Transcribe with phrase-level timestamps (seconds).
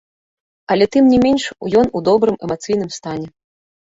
[0.75, 1.43] Але тым не менш
[1.81, 3.27] ён у добрым эмацыйным стане.